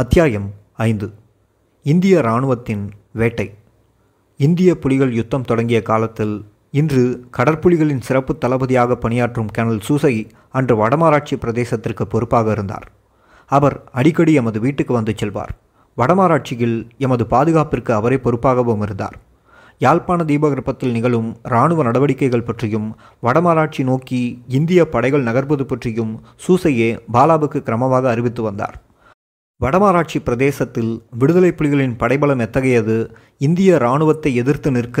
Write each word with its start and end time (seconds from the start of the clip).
அத்தியாயம் 0.00 0.52
ஐந்து. 0.74 1.12
இந்திய 1.82 2.18
இராணுவத்தின் 2.18 2.90
வேட்டை. 3.12 3.54
இந்திய 4.36 4.78
புலிகள் 4.78 5.12
யுத்தம் 5.12 5.42
தொடங்கிய 5.42 5.82
காலத்தில் 5.82 6.44
இன்று 6.70 7.26
கடற்புலிகளின் 7.36 8.00
சிறப்பு 8.00 8.38
தளபதியாக 8.38 8.96
பணியாற்றும் 8.96 9.46
கேனல் 9.58 9.80
சூசை 9.80 10.26
அன்று 10.50 10.76
வடமாராட்சி 10.76 11.36
பிரதேசத்திற்கு 11.36 12.02
பொறுப்பாக 12.02 12.50
இருந்தார். 12.50 12.92
அவர் 13.46 13.84
அடிக்கடி 13.92 14.32
எமது 14.32 14.60
வீட்டுக்கு 14.60 14.92
வந்து 14.92 15.14
செல்வார். 15.16 15.50
வடமாராட்சியில் 15.96 16.88
எமது 16.98 17.26
பாதுகாப்பிற்கு 17.30 17.90
அவரே 17.90 18.18
பொறுப்பாகவும் 18.18 18.82
இருந்தார். 18.82 19.18
யாழ்ப்பாண 19.78 20.24
தீபகற்பத்தில் 20.24 20.90
நிகழும் 20.90 21.36
இராணுவ 21.44 21.82
நடவடிக்கைகள் 21.82 22.42
பற்றியும் 22.42 22.96
வடமாராட்சி 23.22 23.82
நோக்கி 23.82 24.42
இந்திய 24.48 24.88
படைகள் 24.88 25.24
நகர்வது 25.24 25.62
பற்றியும் 25.62 26.20
சூசையே 26.36 26.98
பாலாவுக்கு 27.12 27.62
கிரமமாக 27.62 28.02
அறிவித்து 28.02 28.42
வந்தார். 28.42 28.84
வடமாராட்சி 29.60 30.18
பிரதேசத்தில் 30.20 30.90
விடுதலை 31.20 31.50
புலிகளின் 31.50 31.94
படைபலம் 31.98 32.38
எத்தகையது? 32.38 32.96
இந்திய 33.38 33.76
இராணுவத்தை 33.76 34.30
எதிர்த்து 34.34 34.70
நிற்க 34.70 34.98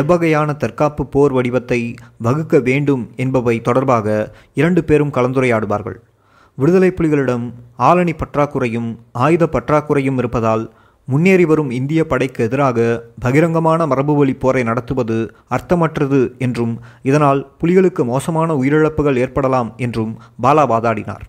எவ்வகையான 0.00 0.54
தற்காப்பு 0.56 1.02
போர் 1.06 1.32
வடிவத்தை 1.32 1.78
வகுக்க 2.18 2.58
வேண்டும் 2.58 3.02
என்பவை 3.16 3.54
தொடர்பாக 3.60 4.06
இரண்டு 4.54 4.82
பேரும் 4.84 5.12
கலந்துரையாடுவார்கள். 5.12 5.98
விடுதலை 6.58 6.90
புலிகளிடம் 6.90 7.44
ஆளணி 7.88 8.12
பற்றாக்குறையும் 8.12 8.88
ஆயுத 9.24 9.48
பற்றாக்குறையும் 9.56 10.18
இருப்பதால் 10.18 10.64
முன்னேறி 11.08 11.44
வரும் 11.44 11.70
இந்திய 11.70 12.04
படைக்கு 12.04 12.44
எதிராக 12.44 12.78
பகிரங்கமான 13.24 13.86
மரபுவழி 13.86 14.36
போரை 14.38 14.62
நடத்துவது 14.62 15.18
அர்த்தமற்றது 15.56 16.20
என்றும் 16.38 16.74
இதனால் 17.02 17.42
புலிகளுக்கு 17.60 18.04
மோசமான 18.04 18.56
உயிரிழப்புகள் 18.62 19.16
ஏற்படலாம் 19.16 19.72
என்றும் 19.76 20.14
பாலா 20.42 20.66
வாதாடினார். 20.72 21.26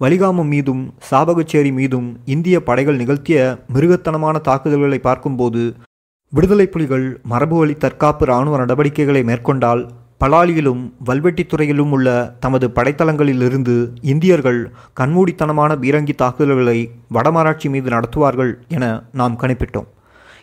வலிகாமம் 0.00 0.50
மீதும் 0.54 0.82
சாபகச்சேரி 1.10 1.70
மீதும் 1.72 2.08
இந்திய 2.24 2.56
படைகள் 2.62 2.96
நிகழ்த்திய 2.96 3.38
மிருகத்தனமான 3.74 4.40
தாக்குதல்களை 4.40 4.98
பார்க்கும்போது 4.98 5.62
விடுதலை 6.32 6.66
புலிகள் 6.66 7.06
மரபுவழி 7.30 7.74
தற்காப்பு 7.76 8.24
இராணுவ 8.26 8.56
நடவடிக்கைகளை 8.56 9.22
மேற்கொண்டால் 9.22 9.82
பலாலியிலும் 10.24 10.82
வல்வெட்டித்துறையிலும் 11.06 11.90
உள்ள 11.90 12.08
தமது 12.40 12.68
படைத்தளங்களிலிருந்து 12.68 13.76
இந்தியர்கள் 14.02 14.60
கண்மூடித்தனமான 15.00 15.76
பீரங்கி 15.76 16.14
தாக்குதல்களை 16.14 16.78
வடமராட்சி 17.14 17.70
மீது 17.70 17.90
நடத்துவார்கள் 17.90 18.52
என 18.68 18.84
நாம் 19.12 19.38
கணிப்பிட்டோம். 19.42 19.88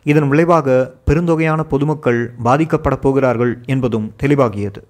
இதன் 0.04 0.28
விளைவாக 0.28 0.78
பெருந்தொகையான 1.08 1.62
பொதுமக்கள் 1.64 2.22
பாதிக்கப்படப் 2.44 3.04
போகிறார்கள் 3.06 3.54
என்பதும் 3.66 4.14
தெளிவாகியது. 4.24 4.82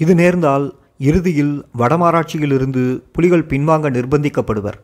இது 0.00 0.14
நேர்ந்தால் 0.14 0.66
இறுதியில் 1.06 1.54
வடமாராட்சியிலிருந்து 1.78 2.82
புலிகள் 3.14 3.48
பின்வாங்க 3.52 3.86
நிர்பந்திக்கப்படுவர். 3.96 4.76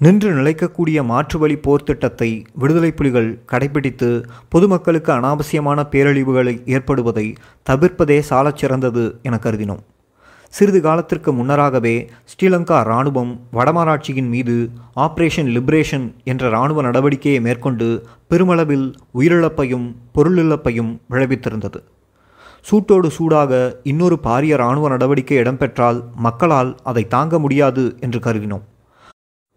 நின்று 0.00 0.28
நிலைக்கக்கூடிய 0.38 0.98
மாற்று 1.10 1.36
வழி 1.42 1.56
போர் 1.64 1.84
திட்டத்தை 1.88 2.28
விடுதலை 2.60 2.90
புலிகள் 2.98 3.28
கடைபிடித்து 3.52 4.08
பொதுமக்களுக்கு 4.52 5.10
அனாவசியமான 5.12 5.84
பேரழிவுகளை 5.92 6.54
ஏற்படுவதை 6.76 7.26
தவிர்ப்பதே 7.70 8.18
சாலச் 8.30 8.60
சிறந்தது 8.62 9.04
என 9.22 9.40
கருதினோம். 9.46 9.82
சிறிது 10.54 10.80
காலத்திற்கு 10.86 11.30
முன்னராகவே 11.38 11.94
ஸ்ரீலங்கா 12.30 12.78
இராணுவம் 12.86 13.32
வடமாராட்சியின் 13.56 14.30
மீது 14.34 14.56
ஆபரேஷன் 15.06 15.52
லிபரேஷன் 15.56 16.06
என்ற 16.32 16.44
இராணுவ 16.54 16.82
நடவடிக்கையை 16.88 17.40
மேற்கொண்டு 17.48 17.88
பெருமளவில் 18.30 18.88
உயிரிழப்பையும் 19.18 19.86
பொருளிழப்பையும் 20.14 20.92
விளைவித்திருந்தது. 21.12 21.80
சூட்டோடு 22.68 23.08
சூடாக 23.16 23.52
இன்னொரு 23.82 24.16
பாரிய 24.22 24.56
இராணுவ 24.58 24.88
நடவடிக்கை 24.88 25.36
இடம்பெற்றால் 25.38 25.98
மக்களால் 26.14 26.76
அதை 26.82 27.06
தாங்க 27.06 27.38
முடியாது 27.38 27.84
என்று 28.00 28.18
கருதினோம். 28.18 28.64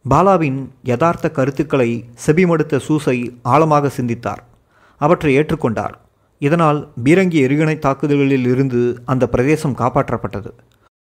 பாலாவின் 0.06 0.60
யதார்த்த 0.84 1.32
கருத்துக்களை 1.32 1.90
செபிமடுத்த 2.26 2.80
சூசை 2.80 3.18
ஆழமாக 3.42 3.90
சிந்தித்தார். 3.90 4.42
அவற்றை 5.02 5.32
ஏற்றுக்கொண்டார். 5.38 5.96
இதனால் 6.40 6.80
பீரங்கி 7.04 7.40
எரிகணை 7.48 7.76
தாக்குதல்களில் 7.80 8.48
இருந்து 8.54 9.02
அந்த 9.06 9.28
பிரதேசம் 9.28 9.76
காப்பாற்றப்பட்டது. 9.76 10.52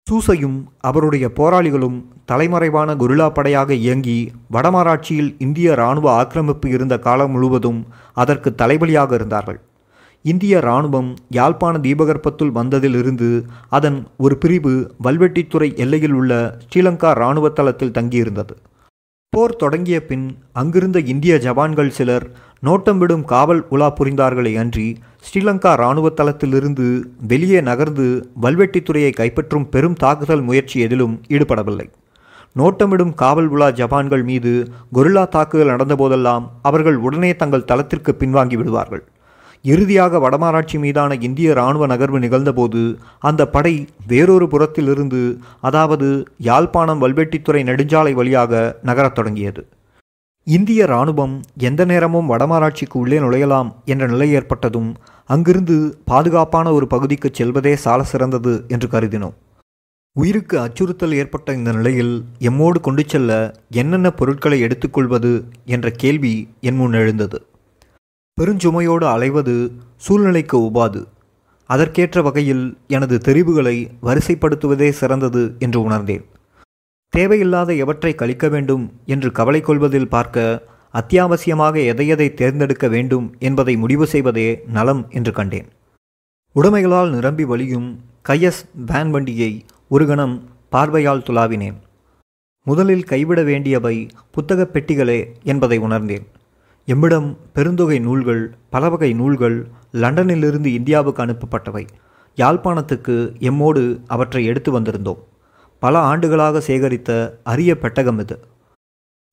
சூசையும் 0.07 0.59
அவருடைய 0.81 1.27
போராளிகளும் 1.41 1.99
தலைமறைவான 2.33 2.95
குருலா 3.03 3.29
படையாக 3.31 3.75
இயங்கி 3.75 4.17
வடமராட்சியில் 4.53 5.31
இந்திய 5.39 5.73
இராணுவ 5.73 6.13
ஆக்கிரமிப்பு 6.13 6.69
இருந்த 6.69 6.99
காலம் 6.99 7.31
முழுவதும் 7.31 7.83
அதற்கு 8.15 8.55
தலைபலியாக 8.63 9.13
இருந்தார்கள். 9.13 9.61
இந்திய 10.23 10.59
இராணுவம் 10.59 11.09
யாழ்ப்பாண 11.29 11.79
தீபகற்பத்துள் 11.79 12.53
வந்ததிலிருந்து 12.59 13.29
அதன் 13.69 13.97
ஒரு 14.17 14.35
பிரிவு 14.37 14.75
வல்வெட்டித்துறை 15.05 15.69
எல்லையில் 15.77 16.13
உள்ள 16.13 16.59
ஸ்ரீலங்கா 16.65 17.11
இராணுவ 17.11 17.49
தளத்தில் 17.49 17.97
தங்கியிருந்தது. 17.99 18.55
போர் 19.33 19.57
தொடங்கிய 19.57 19.99
பின் 20.07 20.27
அங்கிருந்த 20.53 20.99
இந்திய 21.13 21.35
ஜவான்கள் 21.37 21.89
சிலர் 21.89 22.27
நோட்டம் 22.61 22.99
விடும் 22.99 23.25
காவல் 23.25 23.63
உலா 23.69 23.89
புரிந்தார்களே 23.99 24.53
அன்றி 24.55 24.87
ஸ்ரீலங்கா 25.27 25.73
இராணுவ 25.73 26.09
தளத்திலிருந்து 26.11 26.87
வெளியே 27.29 27.61
நகர்ந்து 27.61 28.07
வல்வெட்டித்துறையை 28.43 29.13
கைப்பற்றும் 29.21 29.67
பெரும் 29.71 29.95
தாக்குதல் 29.95 30.43
முயற்சி 30.43 30.81
எதிலும் 30.81 31.21
ஈடுபடவில்லை. 31.29 31.89
நோட்டமிடும் 32.57 33.15
காவல் 33.15 33.47
உலா 33.47 33.69
ஜப்பான்கள் 33.71 34.25
மீது 34.25 34.53
கொரில்லா 34.93 35.25
தாக்குதல் 35.29 35.73
நடந்தபோதெல்லாம் 35.75 36.47
அவர்கள் 36.63 36.97
உடனே 36.97 37.37
தங்கள் 37.37 37.65
தளத்திற்கு 37.65 38.15
பின்வாங்கி 38.21 38.57
விடுவார்கள். 38.57 39.05
இறுதியாக 39.65 40.19
வடமராட்சி 40.19 40.79
மீதான 40.79 41.15
இந்திய 41.15 41.51
இராணுவ 41.51 41.87
நகர்வு 41.87 42.19
நிகழ்ந்தபோது 42.25 42.81
அந்த 43.19 43.49
படை 43.49 43.75
வேறொரு 44.07 44.47
புறத்திலிருந்து 44.47 45.21
அதாவது 45.61 46.09
யாழ்ப்பாணம் 46.39 47.03
வல்வெட்டித்துறை 47.03 47.63
நெடுஞ்சாலை 47.69 48.13
வழியாக 48.13 48.79
நகரத் 48.83 49.15
தொடங்கியது. 49.15 49.67
இந்திய 50.47 50.85
இராணுவம் 50.85 51.41
எந்த 51.59 51.85
நேரமும் 51.85 52.31
வடமராட்சிக்கு 52.31 52.99
உள்ளே 53.03 53.19
நுழையலாம் 53.19 53.71
என்ற 53.85 54.07
நிலை 54.07 54.29
ஏற்பட்டதும் 54.33 54.91
அங்கிருந்து 55.27 55.77
பாதுகாப்பான 56.05 56.73
ஒரு 56.73 56.87
பகுதிக்கு 56.87 57.31
செல்வதே 57.33 57.75
சால 57.77 58.03
சிறந்தது 58.03 58.65
என்று 58.69 58.89
கருதினோம். 58.89 59.37
உயிருக்கு 60.17 60.57
அச்சுறுத்தல் 60.61 61.13
ஏற்பட்ட 61.13 61.55
இந்த 61.55 61.73
நிலையில் 61.73 62.25
எம்மோடு 62.41 62.81
கொண்டு 62.81 63.03
செல்ல 63.07 63.55
என்னென்ன 63.71 64.11
பொருட்களை 64.11 64.61
எடுத்துக்கொள்வது 64.61 65.33
என்ற 65.65 65.91
கேள்வி 65.91 66.35
என் 66.61 66.77
முன் 66.77 66.93
எழுந்தது. 66.93 67.39
பெருஞ்சுமையோடு 68.41 69.05
அலைவது 69.05 69.71
சூழ்நிலைக்கு 69.97 70.59
உபாது. 70.59 71.05
அதற்கேற்ற 71.67 72.23
வகையில் 72.23 72.79
எனது 72.87 73.19
தெரிவுகளை 73.19 73.91
வரிசைப்படுத்துவதே 74.03 74.91
சிறந்தது 74.91 75.55
என்று 75.59 75.83
உணர்ந்தேன். 75.83 76.25
தேவையில்லாத 77.09 77.75
எவற்றை 77.75 78.15
கழிக்க 78.15 78.49
வேண்டும் 78.49 78.93
என்று 79.07 79.33
கவலை 79.33 79.61
கொள்வதில் 79.61 80.09
பார்க்க 80.09 80.63
அத்தியாவசியமாக 80.95 81.77
எதையதை 81.77 82.35
தேர்ந்தெடுக்க 82.35 82.89
வேண்டும் 82.89 83.35
என்பதை 83.39 83.77
முடிவு 83.77 84.07
செய்வதே 84.07 84.65
நலம் 84.67 85.07
என்று 85.11 85.33
கண்டேன். 85.33 85.69
உடைமைகளால் 86.55 87.11
நிரம்பி 87.11 87.45
வழியும் 87.45 88.01
கையஸ் 88.29 88.65
வேன் 88.87 89.11
வண்டியை 89.11 89.65
ஒரு 89.89 90.07
கணம் 90.07 90.49
பார்வையால் 90.71 91.21
துளாவினேன். 91.21 91.77
முதலில் 92.65 93.05
கைவிட 93.05 93.43
வேண்டியவை 93.43 94.09
புத்தகப் 94.31 94.73
பெட்டிகளே 94.73 95.33
என்பதை 95.43 95.79
உணர்ந்தேன். 95.79 96.27
எம்மிடம் 96.87 97.37
பெருந்தொகை 97.55 98.01
நூல்கள் 98.01 98.57
பலவகை 98.71 99.13
நூல்கள் 99.13 99.69
லண்டனிலிருந்து 99.93 100.67
இந்தியாவுக்கு 100.67 101.25
அனுப்பப்பட்டவை. 101.25 101.87
யாழ்ப்பாணத்துக்கு 102.37 103.15
எம்மோடு 103.49 104.01
அவற்றை 104.07 104.45
எடுத்து 104.45 104.81
வந்திருந்தோம். 104.81 105.21
பல 105.79 105.99
ஆண்டுகளாக 105.99 106.63
சேகரித்த 106.67 107.39
அரிய 107.43 107.79
பெட்டகம் 107.79 108.19
இது. 108.19 108.39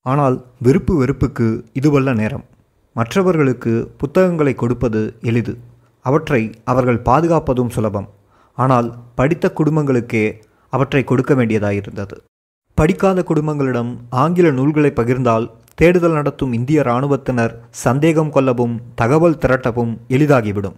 ஆனால் 0.02 0.46
வெறுப்பு 0.60 0.94
வெறுப்புக்கு 0.96 1.66
இதுவல்ல 1.82 2.16
நேரம். 2.16 2.46
மற்றவர்களுக்கு 2.94 3.92
புத்தகங்களை 3.98 4.54
கொடுப்பது 4.54 5.16
எளிது. 5.22 5.58
அவற்றை 6.02 6.42
அவர்கள் 6.64 7.02
பாதுகாப்பதும் 7.02 7.70
சுலபம். 7.70 8.10
ஆனால் 8.58 8.96
படித்த 9.16 9.54
குடும்பங்களுக்கே 9.56 10.26
அவற்றை 10.70 11.04
கொடுக்க 11.04 11.34
வேண்டியதாயிருந்தது. 11.34 12.16
படிக்காத 12.74 13.24
குடும்பங்களிடம் 13.24 13.98
ஆங்கில 14.10 14.52
நூல்களை 14.52 14.92
பகிர்ந்தால் 14.96 15.52
தேடுதல் 15.80 16.12
நடத்தும் 16.12 16.54
இந்திய 16.54 16.80
இராணுவத்தினர் 16.80 17.60
சந்தேகம் 17.70 18.30
கொள்ளவும் 18.30 18.82
தகவல் 18.96 19.38
திரட்டவும் 19.38 19.98
எளிதாகிவிடும். 20.08 20.74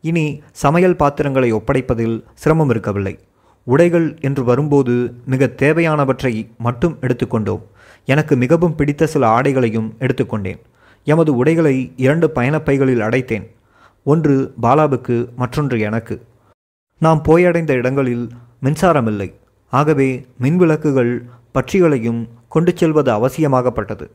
இனி 0.00 0.42
சமையல் 0.52 0.96
பாத்திரங்களை 0.96 1.52
ஒப்படைப்பதில் 1.52 2.24
சிரமம் 2.34 2.70
இருக்கவில்லை. 2.70 3.18
உடைகள் 3.64 4.18
என்று 4.20 4.44
வரும்போது 4.44 5.14
மிக 5.26 5.50
தேவையானவற்றை 5.56 6.48
மட்டும் 6.58 6.96
எடுத்துக்கொண்டோம். 7.00 7.62
எனக்கு 8.04 8.36
மிகவும் 8.36 8.74
பிடித்த 8.74 9.06
சில 9.06 9.28
ஆடைகளையும் 9.28 9.90
எடுத்துக்கொண்டேன். 9.98 10.60
எமது 11.04 11.36
உடைகளை 11.36 11.92
இரண்டு 11.96 12.30
பயணப்பைகளில் 12.34 13.04
அடைத்தேன். 13.08 13.46
ஒன்று 14.04 14.54
பாலாவுக்கு 14.62 15.28
மற்றொன்று 15.36 15.80
எனக்கு. 15.80 16.26
நாம் 16.98 17.22
போயடைந்த 17.24 17.70
இடங்களில் 17.70 18.28
மின்சாரமில்லை. 18.62 19.34
ஆகவே 19.70 20.26
மின்விளக்குகள் 20.40 21.24
பட்சிகளையும் 21.54 22.28
கொண்டு 22.48 22.76
செல்வது 22.76 23.10
அவசியமாகப்பட்டது. 23.10 24.10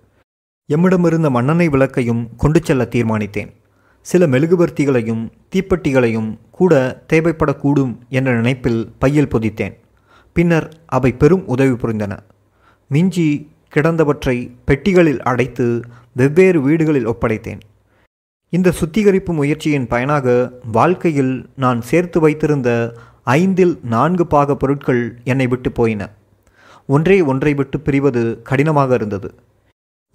எம்மிடமிருந்த 0.72 1.30
மண்ணெண்ணெய் 1.30 1.70
விளக்கையும் 1.70 2.30
கொண்டு 2.38 2.60
செல்ல 2.64 2.84
தீர்மானித்தேன். 2.84 3.50
சில 4.02 4.28
மெழுகுவர்த்திகளையும் 4.28 5.30
தீப்பெட்டிகளையும் 5.56 6.38
கூட 6.52 7.04
தேவைப்படக்கூடும் 7.14 7.98
என்ற 8.10 8.36
நினைப்பில் 8.36 8.92
பையில் 9.00 9.28
பொதித்தேன். 9.28 9.74
பின்னர் 10.34 10.74
அவை 10.86 11.12
பெரும் 11.12 11.48
உதவி 11.48 11.76
புரிந்தன. 11.76 12.20
மிஞ்சி 12.88 13.52
கிடந்தவற்றை 13.76 14.52
பெட்டிகளில் 14.66 15.20
அடைத்து 15.20 15.82
வெவ்வேறு 16.14 16.62
வீடுகளில் 16.62 17.08
ஒப்படைத்தேன். 17.08 17.60
இந்த 18.50 18.72
சுத்திகரிப்பு 18.72 19.34
முயற்சியின் 19.34 19.88
பயனாக 19.88 20.52
வாழ்க்கையில் 20.72 21.50
நான் 21.56 21.82
சேர்த்து 21.82 22.20
வைத்திருந்த 22.20 22.94
ஐந்தில் 23.24 23.80
நான்கு 23.84 24.28
பாக 24.28 24.56
பொருட்கள் 24.56 25.18
என்னை 25.24 25.48
விட்டு 25.48 25.72
போயின. 25.72 26.10
ஒன்றே 26.88 27.22
ஒன்றை 27.22 27.54
விட்டு 27.54 27.78
பிரிவது 27.78 28.42
கடினமாக 28.42 28.94
இருந்தது. 28.94 29.34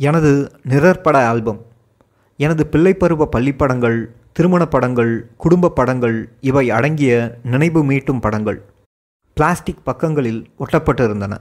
எனது 0.00 0.50
நிரற்பட 0.68 1.26
ஆல்பம் 1.26 1.66
எனது 2.36 2.68
பிள்ளைப்பருவ 2.72 3.26
பள்ளிப்படங்கள் 3.36 4.04
திருமணப் 4.32 4.70
படங்கள் 4.70 5.28
குடும்ப 5.36 5.70
படங்கள் 5.70 6.32
இவை 6.40 6.70
அடங்கிய 6.70 7.38
நினைவு 7.42 7.84
மீட்டும் 7.84 8.20
படங்கள். 8.20 8.62
பிளாஸ்டிக் 9.34 9.84
பக்கங்களில் 9.84 10.50
ஒட்டப்பட்டிருந்தன. 10.58 11.36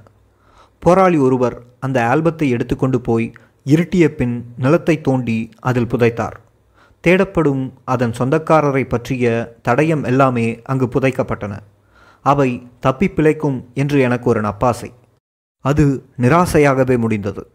போராளி 0.80 1.18
ஒருவர் 1.18 1.64
அந்த 1.80 2.02
ஆல்பத்தை 2.16 2.50
எடுத்துக்கொண்டு 2.50 3.02
போய் 3.02 3.32
இருட்டிய 3.66 4.08
பின் 4.08 4.54
நிலத்தை 4.58 5.02
தோண்டி 5.02 5.50
அதில் 5.60 5.86
புதைத்தார். 5.86 6.38
தேடப்படும் 7.08 7.72
அதன் 7.86 8.14
சொந்தக்காரரை 8.18 8.88
பற்றிய 8.88 9.56
தடயம் 9.68 10.04
எல்லாமே 10.04 10.62
அங்கு 10.64 10.86
புதைக்கப்பட்டன. 10.86 11.58
அவை 12.22 12.68
தப்பி 12.80 13.08
பிழைக்கும் 13.08 13.66
என்று 13.74 14.00
எனக்கு 14.00 14.30
ஒரு 14.30 14.42
நப்பாசை. 14.42 14.92
அது 15.62 16.06
நிராசையாகவே 16.22 16.98
முடிந்தது. 16.98 17.52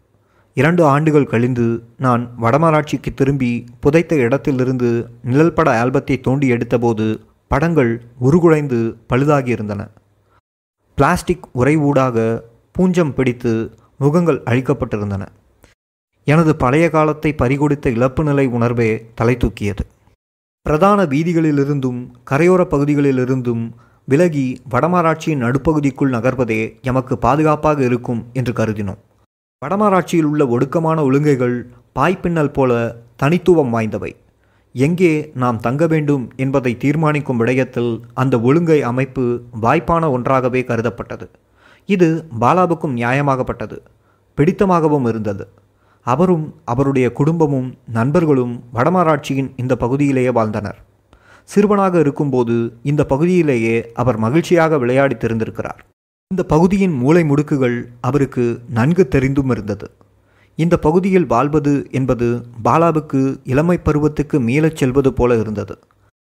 இரண்டு 0.53 0.85
ஆண்டுகள் 0.85 1.25
கழிந்து 1.25 1.83
நான் 1.97 2.23
வடமராட்சிக்கு 2.41 3.11
திரும்பி 3.15 3.65
புதைத்த 3.79 4.15
இடத்திலிருந்து 4.15 4.89
நிழல்பட 5.23 5.69
ஆல்பத்தை 5.83 6.15
தோண்டி 6.21 6.51
எடுத்தபோது 6.51 7.05
படங்கள் 7.47 8.01
உருகுலைந்து 8.21 8.79
பழுதாகியிருந்தன. 9.09 9.81
பிளாஸ்டிக் 10.97 11.47
உறைவூடாக 11.57 12.41
பூஞ்சம் 12.75 13.13
பிடித்து 13.13 13.53
முகங்கள் 13.97 14.41
அழிக்கப்பட்டிருந்தன. 14.45 15.25
எனது 16.27 16.55
பழைய 16.55 16.89
காலத்தை 16.89 17.33
பறிகொடுத்த 17.33 17.89
இழப்பு 17.89 18.23
நிலை 18.23 18.45
உணர்வே 18.47 19.09
தலை 19.15 19.35
தூக்கியது. 19.35 19.83
பிரதான 20.61 21.03
வீதிகளிலிருந்தும் 21.03 21.99
கரையோர 22.31 22.61
பகுதிகளிலிருந்தும் 22.73 23.63
விலகி 24.05 24.61
வடமராட்சியின் 24.71 25.43
நடுப்பகுதிக்குள் 25.43 26.13
நகர்வதே 26.15 26.61
எமக்கு 26.81 27.17
பாதுகாப்பாக 27.17 27.83
இருக்கும் 27.83 28.25
என்று 28.33 28.53
கருதினோம். 28.53 29.01
வடமராட்சியில் 29.63 30.29
உள்ள 30.31 30.43
ஒடுக்கமான 30.45 30.97
ஒழுங்கைகள் 31.07 31.57
பாய்ப்பின்னல் 31.97 32.53
போல 32.53 32.71
தனித்துவம் 33.15 33.73
வாய்ந்தவை. 33.73 34.11
எங்கே 34.75 35.11
நாம் 35.41 35.59
தங்க 35.59 35.87
வேண்டும் 35.87 36.23
என்பதை 36.35 36.77
தீர்மானிக்கும் 36.77 37.39
விடயத்தில் 37.39 37.91
அந்த 38.13 38.39
ஒழுங்கை 38.39 38.81
அமைப்பு 38.81 39.23
வாய்ப்பான 39.61 40.09
ஒன்றாகவே 40.11 40.61
கருதப்பட்டது. 40.61 41.27
இது 41.85 42.25
பாலாவுக்கும் 42.41 42.97
நியாயமாகப்பட்டது 43.01 43.77
பிடித்தமாகவும் 44.37 45.07
இருந்தது. 45.07 45.45
அவரும் 46.05 46.45
அவருடைய 46.73 47.11
குடும்பமும் 47.11 47.69
நண்பர்களும் 47.99 48.55
வடமராட்சியின் 48.73 49.49
இந்த 49.55 49.75
பகுதியிலேயே 49.75 50.31
வாழ்ந்தனர். 50.39 50.79
சிறுவனாக 51.43 51.99
இருக்கும்போது 51.99 52.55
இந்த 52.91 53.01
பகுதியிலேயே 53.05 53.77
அவர் 53.93 54.17
மகிழ்ச்சியாக 54.17 54.77
விளையாடி 54.77 55.15
தெரிந்திருக்கிறார். 55.15 55.81
இந்த 56.31 56.43
பகுதியின் 56.51 56.93
மூளை 56.99 57.21
முடுக்குகள் 57.29 57.75
அவருக்கு 58.07 58.43
நன்கு 58.77 59.03
தெரிந்தும் 59.07 59.51
இருந்தது. 59.53 59.87
இந்த 60.57 60.75
பகுதியில் 60.85 61.27
வாழ்வது 61.33 61.73
என்பது 61.91 62.27
பாலாவுக்கு 62.67 63.21
இளமை 63.53 63.75
பருவத்துக்கு 63.87 64.37
மீளச் 64.47 64.79
செல்வது 64.81 65.09
போல 65.13 65.37
இருந்தது. 65.37 65.75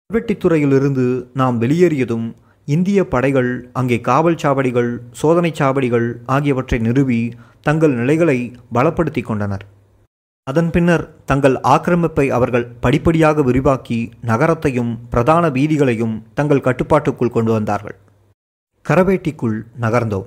கல்வெட்டித்துறையிலிருந்து 0.06 1.04
நாம் 1.40 1.60
வெளியேறியதும் 1.60 2.26
இந்திய 2.68 3.00
படைகள் 3.12 3.50
அங்கே 3.72 3.98
காவல் 4.08 4.40
சாவடிகள் 4.42 4.90
சோதனை 5.20 5.52
சாவடிகள் 5.60 6.08
ஆகியவற்றை 6.36 6.78
நிறுவி 6.78 7.20
தங்கள் 7.68 7.94
நிலைகளை 8.00 8.38
பலப்படுத்தி 8.74 9.24
கொண்டனர். 9.28 9.64
அதன் 10.46 10.70
பின்னர் 10.70 11.04
தங்கள் 11.30 11.58
ஆக்கிரமிப்பை 11.74 12.26
அவர்கள் 12.38 12.66
படிப்படியாக 12.86 13.42
விரிவாக்கி 13.42 14.00
நகரத்தையும் 14.30 14.92
பிரதான 15.12 15.44
வீதிகளையும் 15.58 16.16
தங்கள் 16.40 16.66
கட்டுப்பாட்டுக்குள் 16.68 17.36
கொண்டு 17.36 17.52
வந்தார்கள். 17.52 17.96
கரவேட்டிக்குள் 18.88 19.60
நகர்ந்தோம். 19.80 20.26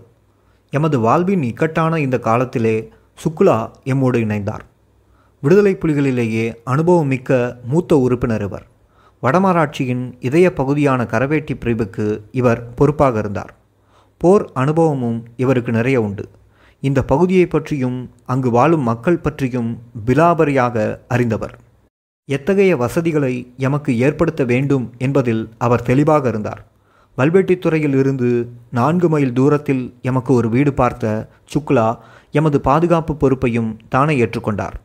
எமது 0.70 1.00
வாழ்வின் 1.00 1.44
இக்கட்டான 1.44 2.00
இந்த 2.00 2.20
காலத்திலே 2.20 2.90
சுக்லா 3.24 3.72
எம்மோடு 3.86 4.18
இணைந்தார். 4.18 4.60
விடுதலை 5.42 5.76
புலிகளிலேயே 5.76 6.54
அனுபவம் 6.64 7.08
மிக்க 7.08 7.58
மூத்த 7.64 7.98
உறுப்பினர் 7.98 8.42
இவர். 8.42 8.66
வடமராட்சியின் 9.24 10.14
இதய 10.20 10.54
பகுதியான 10.54 11.04
கரவேட்டி 11.04 11.56
பிரிவுக்கு 11.60 12.26
இவர் 12.32 12.74
பொறுப்பாக 12.74 13.20
இருந்தார். 13.20 13.54
போர் 14.18 14.50
அனுபவமும் 14.54 15.26
இவருக்கு 15.36 15.72
நிறைய 15.72 16.02
உண்டு. 16.02 16.30
இந்த 16.80 17.04
பகுதியை 17.04 17.46
பற்றியும் 17.46 18.12
அங்கு 18.26 18.50
வாழும் 18.50 18.82
மக்கள் 18.82 19.18
பற்றியும் 19.18 19.80
விலாபரியாக 20.06 21.00
அறிந்தவர். 21.08 21.60
எத்தகைய 22.26 22.78
வசதிகளை 22.78 23.54
எமக்கு 23.58 24.00
ஏற்படுத்த 24.00 24.44
வேண்டும் 24.44 24.94
என்பதில் 24.98 25.50
அவர் 25.58 25.82
தெளிவாக 25.82 26.28
இருந்தார். 26.28 26.66
வல்வெட்டித்துறையில் 27.18 27.96
இருந்து 28.02 28.50
நான்கு 28.72 29.10
மைல் 29.10 29.34
தூரத்தில் 29.34 29.94
எமக்கு 30.02 30.34
ஒரு 30.34 30.50
வீடு 30.50 30.74
பார்த்த 30.74 31.30
சுக்லா 31.54 31.88
எமது 32.32 32.62
பாதுகாப்பு 32.62 33.16
பொறுப்பையும் 33.16 33.72
தானே 33.90 34.16
ஏற்றுக்கொண்டார். 34.26 34.76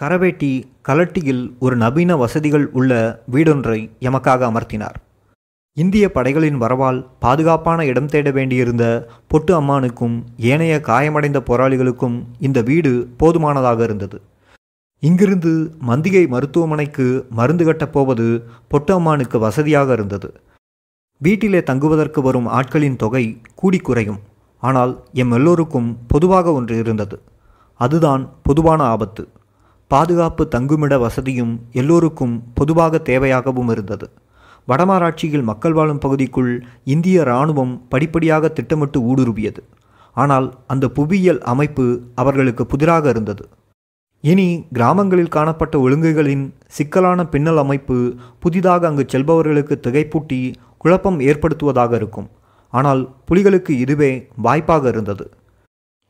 கரவேட்டி 0.00 0.52
கலட்டியில் 0.88 1.42
ஒரு 1.58 1.76
நவீன 1.76 2.16
வசதிகள் 2.16 2.66
உள்ள 2.72 2.92
வீடொன்றை 3.32 3.78
எமக்காக 4.00 4.46
அமர்த்தினார். 4.50 4.96
இந்திய 5.76 6.04
படைகளின் 6.12 6.60
வரவால் 6.62 7.06
பாதுகாப்பான 7.18 7.80
இடம் 7.86 8.06
தேட 8.06 8.30
வேண்டியிருந்த 8.30 8.84
பொட்டு 9.28 9.52
அம்மானுக்கும் 9.60 10.16
ஏனைய 10.36 10.80
காயமடைந்த 10.80 11.40
போராளிகளுக்கும் 11.48 12.16
இந்த 12.40 12.62
வீடு 12.62 12.92
போதுமானதாக 13.16 13.82
இருந்தது. 13.82 14.18
இங்கிருந்து 15.02 15.52
மந்திகை 15.88 16.26
மருத்துவமனைக்கு 16.28 17.06
மருந்து 17.30 17.64
கட்டப் 17.64 17.92
போவது 17.92 18.26
பொட்டு 18.68 18.92
அம்மானுக்கு 19.00 19.38
வசதியாக 19.38 19.92
இருந்தது. 19.92 20.28
வீட்டிலே 21.20 21.62
தங்குவதற்கு 21.62 22.22
வரும் 22.22 22.48
ஆட்களின் 22.48 22.96
தொகை 22.96 23.24
கூடி 23.54 23.78
குறையும். 23.78 24.20
ஆனால் 24.62 24.92
எம் 25.12 25.30
எல்லோருக்கும் 25.30 25.98
பொதுவாக 26.06 26.52
ஒன்று 26.52 26.78
இருந்தது. 26.78 27.20
அதுதான் 27.80 28.22
பொதுவான 28.42 28.82
ஆபத்து. 28.84 29.28
பாதுகாப்பு 29.90 30.48
தங்குமிட 30.48 30.98
வசதியும் 30.98 31.60
எல்லோருக்கும் 31.72 32.42
பொதுவாக 32.54 33.00
தேவையாகவும் 33.04 33.70
இருந்தது. 33.70 34.10
வடமாராட்சியில் 34.68 35.42
மக்கள் 35.42 35.72
வாழும் 35.72 35.98
பகுதிக்குள் 35.98 36.52
இந்திய 36.84 37.20
இராணுவம் 37.20 37.74
படிப்படியாக 37.88 38.48
திட்டமிட்டு 38.48 39.00
ஊடுருவியது. 39.00 39.62
ஆனால் 40.16 40.54
அந்த 40.66 40.88
புவியியல் 40.88 41.42
அமைப்பு 41.42 42.00
அவர்களுக்கு 42.14 42.66
புதிராக 42.66 43.08
இருந்தது. 43.08 43.48
இனி 44.20 44.64
கிராமங்களில் 44.72 45.28
காணப்பட்ட 45.28 45.78
ஒழுங்குகளின் 45.78 46.54
சிக்கலான 46.66 47.26
பின்னல் 47.26 47.56
அமைப்பு 47.56 48.14
புதிதாக 48.38 48.86
அங்கு 48.86 49.04
செல்பவர்களுக்கு 49.08 49.74
திகைப்பூட்டி 49.86 50.54
குழப்பம் 50.82 51.18
ஏற்படுத்துவதாக 51.20 51.92
இருக்கும். 52.00 52.28
ஆனால் 52.72 53.02
புலிகளுக்கு 53.28 53.72
இதுவே 53.84 54.12
வாய்ப்பாக 54.46 54.88
இருந்தது. 54.88 55.24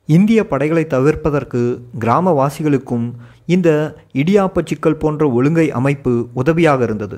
இந்திய 0.08 0.40
படைகளை 0.50 0.84
தவிர்ப்பதற்கு 0.94 1.60
கிராமவாசிகளுக்கும் 2.02 3.06
இந்த 3.54 3.68
இடியாப்ப 4.20 4.62
சிக்கல் 4.70 5.00
போன்ற 5.02 5.28
ஒழுங்கை 5.38 5.66
அமைப்பு 5.78 6.12
உதவியாக 6.32 6.82
இருந்தது. 6.82 7.16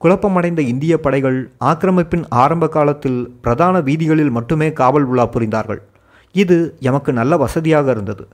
குழப்பமடைந்த 0.00 0.60
இந்திய 0.72 0.94
படைகள் 1.00 1.38
ஆக்கிரமிப்பின் 1.70 2.24
ஆரம்ப 2.42 2.68
காலத்தில் 2.68 3.20
பிரதான 3.42 3.80
வீதிகளில் 3.88 4.32
மட்டுமே 4.36 4.68
காவல் 4.80 5.06
உலா 5.12 5.26
புரிந்தார்கள். 5.34 5.80
இது 6.34 6.56
எமக்கு 6.88 7.10
நல்ல 7.12 7.36
வசதியாக 7.36 7.90
இருந்தது. 7.90 8.24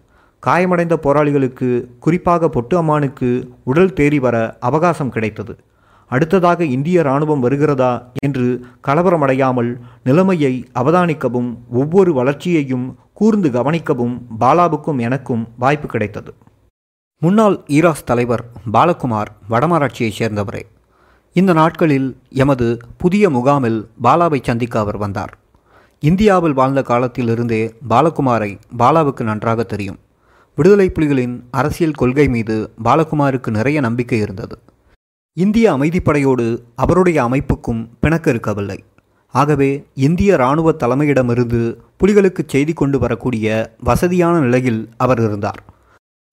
காயமடைந்த 0.42 0.96
போராளிகளுக்கு 1.04 1.68
குறிப்பாக 1.98 2.48
பொட்டு 2.48 2.74
அம்மானுக்கு 2.82 3.30
உடல் 3.70 3.94
தேறி 3.98 4.18
வர 4.26 4.36
அவகாசம் 4.68 5.12
கிடைத்தது. 5.16 5.54
அடுத்ததாக 6.08 6.64
இந்திய 6.64 7.00
இராணுவம் 7.00 7.40
வருகிறதா 7.40 7.92
என்று 8.26 8.46
கலவரமடையாமல் 8.86 9.70
நிலைமையை 10.04 10.52
அவதானிக்கவும் 10.74 11.50
ஒவ்வொரு 11.70 12.12
வளர்ச்சியையும் 12.12 12.86
கூர்ந்து 13.12 13.48
கவனிக்கவும் 13.48 14.16
பாலாவுக்கும் 14.40 15.00
எனக்கும் 15.00 15.48
வாய்ப்பு 15.58 15.88
கிடைத்தது. 15.88 16.34
முன்னாள் 17.22 17.56
ஈராஸ் 17.66 18.04
தலைவர் 18.04 18.44
பாலகுமார் 18.72 19.30
வடமராட்சியைச் 19.50 20.18
சேர்ந்தவரே. 20.18 20.62
இந்த 21.36 21.52
நாட்களில் 21.52 22.08
எமது 22.28 22.78
புதிய 22.96 23.30
முகாமில் 23.30 23.80
பாலாவை 24.02 24.40
சந்திக்க 24.42 24.78
அவர் 24.78 24.96
வந்தார். 24.96 25.32
இந்தியாவில் 26.02 26.52
வாழ்ந்த 26.52 26.82
காலத்திலிருந்தே 26.82 27.62
பாலகுமாரை 27.90 28.50
பாலாவுக்கு 28.78 29.22
நன்றாக 29.22 29.62
தெரியும். 29.62 29.98
விடுதலை 30.58 30.90
புலிகளின் 30.90 31.34
அரசியல் 31.50 31.98
கொள்கை 32.00 32.28
மீது 32.28 32.56
பாலகுமாருக்கு 32.84 33.50
நிறைய 33.50 33.80
நம்பிக்கை 33.80 34.18
இருந்தது. 34.18 34.58
இந்திய 35.37 35.73
அமைதிப்படையோடு 35.75 36.58
அவருடைய 36.75 37.23
அமைப்புக்கும் 37.23 37.88
பிணக்கு 38.00 38.30
இருக்கவில்லை 38.30 38.85
ஆகவே 39.35 39.68
இந்திய 39.94 40.35
இராணுவ 40.35 40.73
தலைமையிடமிருந்து 40.73 41.61
புலிகளுக்கு 42.00 42.42
செய்தி 42.47 42.73
கொண்டு 42.73 42.99
வரக்கூடிய 42.99 43.76
வசதியான 43.82 44.38
நிலையில் 44.38 44.88
அவர் 44.97 45.18
இருந்தார். 45.18 45.61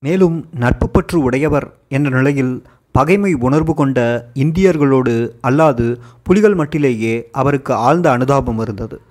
மேலும் 0.04 0.46
நட்பு 0.54 0.90
பற்று 0.90 1.20
உடையவர் 1.20 1.68
என்ற 1.90 2.10
நிலையில் 2.10 2.64
பகைமை 2.92 3.34
உணர்வு 3.34 3.74
கொண்ட 3.74 4.00
இந்தியர்களோடு 4.34 5.16
அல்லாது 5.48 5.88
புலிகள் 6.24 6.56
மட்டிலேயே 6.56 7.24
அவருக்கு 7.32 7.74
ஆழ்ந்த 7.74 8.12
அனுதாபம் 8.12 8.60
இருந்தது. 8.60 9.02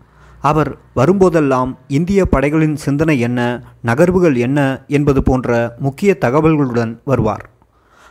அவர் 0.41 0.77
வரும்போதெல்லாம் 0.97 1.71
இந்திய 1.89 2.27
படைகளின் 2.27 2.77
சிந்தனை 2.77 3.21
என்ன 3.21 3.41
நகர்வுகள் 3.83 4.37
என்ன 4.37 4.85
என்பது 4.89 5.23
போன்ற 5.23 5.77
முக்கிய 5.79 6.17
தகவல்களுடன் 6.21 6.95
வருவார். 7.05 7.45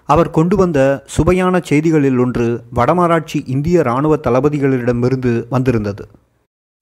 அவர் 0.10 0.30
கொண்டு 0.30 0.56
வந்த 0.56 0.80
சுவையான 1.06 1.60
செய்திகளில் 1.70 2.20
ஒன்று 2.20 2.46
வடமராட்சி 2.76 3.40
இந்திய 3.46 3.80
இராணுவ 3.80 4.14
தளபதிகளிடமிருந்து 4.16 5.32
வந்திருந்தது. 5.50 6.04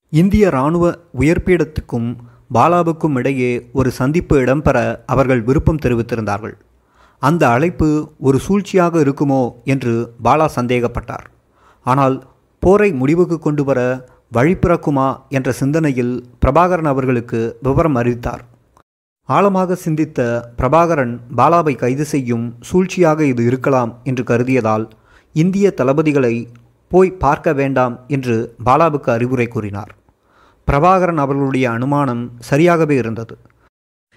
இந்திய 0.10 0.48
இராணுவ 0.48 0.86
உயர்பீடத்துக்கும் 1.20 2.10
பாலாவுக்கும் 2.54 3.16
இடையே 3.16 3.52
ஒரு 3.74 3.90
சந்திப்பு 3.92 4.36
இடம்பெற 4.46 4.78
அவர்கள் 5.06 5.42
விருப்பம் 5.42 5.84
தெரிவித்திருந்தார்கள். 5.86 6.56
அந்த 7.22 7.44
அழைப்பு 7.50 7.90
ஒரு 8.20 8.38
சூழ்ச்சியாக 8.48 8.94
இருக்குமோ 9.06 9.42
என்று 9.64 9.94
பாலா 10.24 10.48
சந்தேகப்பட்டார். 10.56 11.26
ஆனால் 11.86 12.16
போரை 12.64 12.90
முடிவுக்கு 12.94 13.38
கொண்டு 13.40 13.64
வர 13.64 13.80
வழி 14.32 14.54
பிறக்குமா 14.54 15.08
என்ற 15.30 15.52
சிந்தனையில் 15.52 16.14
பிரபாகரன் 16.46 16.90
அவர்களுக்கு 16.94 17.40
விவரம் 17.62 17.96
அறிவித்தார். 17.96 18.44
ஆழமாக 19.34 19.76
சிந்தித்த 19.84 20.20
பிரபாகரன் 20.60 21.14
பாலாவை 21.40 21.74
கைது 21.82 22.06
செய்யும் 22.14 22.46
சூழ்ச்சியாக 22.70 23.20
இது 23.32 23.42
இருக்கலாம் 23.50 23.92
என்று 24.10 24.24
கருதியதால் 24.30 24.86
இந்திய 25.36 25.68
தளபதிகளை 25.80 26.36
போய் 26.92 27.12
பார்க்க 27.24 27.50
வேண்டாம் 27.60 27.96
என்று 28.16 28.36
பாலாவுக்கு 28.68 29.10
அறிவுரை 29.16 29.48
கூறினார். 29.48 29.92
பிரபாகரன் 30.68 31.22
அவர்களுடைய 31.24 31.66
அனுமானம் 31.78 32.24
சரியாகவே 32.50 32.96
இருந்தது. 33.02 33.36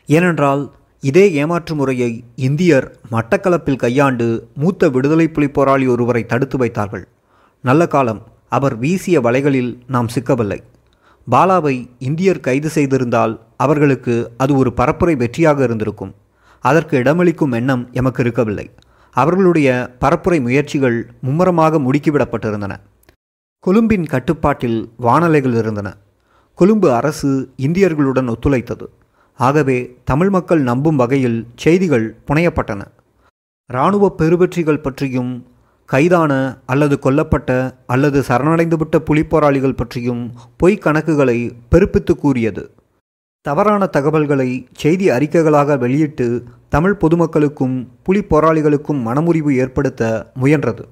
ஏனென்றால் 0.09 0.63
இதே 1.11 1.27
ஏமாற்று 1.43 1.75
முறையை 1.79 2.11
இந்தியர் 2.49 2.87
மட்டக்களப்பில் 3.15 3.83
கையாண்டு 3.85 4.27
மூத்த 4.63 4.89
விடுதலை 4.95 5.27
புலி 5.37 5.49
போராளி 5.57 5.87
ஒருவரை 5.95 6.23
தடுத்து 6.33 6.59
வைத்தார்கள். 6.63 7.05
நல்ல 7.65 7.83
காலம் 7.95 8.23
அவர் 8.57 8.77
வீசிய 8.85 9.19
வலைகளில் 9.27 9.73
நாம் 9.95 10.13
சிக்கவில்லை. 10.15 10.61
பாலாவை 11.31 11.89
இந்தியர் 11.99 12.41
கைது 12.41 12.71
செய்திருந்தால் 12.75 13.39
அவர்களுக்கு 13.57 14.33
அது 14.37 14.57
ஒரு 14.57 14.73
பரப்புரை 14.77 15.17
வெற்றியாக 15.17 15.63
இருந்திருக்கும். 15.63 16.15
அதற்கு 16.61 16.99
இடமளிக்கும் 16.99 17.53
எண்ணம் 17.53 17.89
எமக்கு 17.93 18.23
இருக்கவில்லை. 18.23 18.71
அவர்களுடைய 19.11 19.97
பரப்புரை 20.01 20.41
முயற்சிகள் 20.41 21.11
மும்முரமாக 21.21 21.79
முடுக்கிவிடப்பட்டிருந்தன. 21.79 22.77
கொழும்பின் 23.59 24.07
கட்டுப்பாட்டில் 24.07 24.91
வானலைகள் 25.03 25.55
இருந்தன. 25.55 25.97
கொழும்பு 26.55 26.93
அரசு 26.93 27.49
இந்தியர்களுடன் 27.57 28.29
ஒத்துழைத்தது. 28.29 28.87
ஆகவே 29.35 29.97
தமிழ் 30.05 30.31
மக்கள் 30.31 30.63
நம்பும் 30.63 30.97
வகையில் 30.97 31.47
செய்திகள் 31.57 32.17
புனையப்பட்டன. 32.29 32.83
இராணுவ 33.67 34.11
பெருவெற்றிகள் 34.11 34.81
பற்றியும் 34.81 35.47
கைதான 35.89 36.33
அல்லது 36.67 36.99
கொல்லப்பட்ட 37.03 37.51
அல்லது 37.87 38.21
சரணடைந்துவிட்ட 38.29 38.99
புலிப்போராளிகள் 39.09 39.77
பற்றியும் 39.77 40.23
பொய்க் 40.57 40.85
கணக்குகளை 40.87 41.51
பெருப்பித்து 41.69 42.17
கூறியது. 42.17 42.71
தவறான 43.47 43.87
தகவல்களை 43.87 44.49
செய்தி 44.73 45.09
அறிக்கைகளாக 45.09 45.79
வெளியிட்டு 45.79 46.27
தமிழ் 46.69 46.97
பொதுமக்களுக்கும் 47.01 47.77
புலி 48.03 48.21
போராளிகளுக்கும் 48.21 49.01
மனமுறிவு 49.03 49.57
ஏற்படுத்த 49.57 50.03
முயன்றது. 50.41 50.85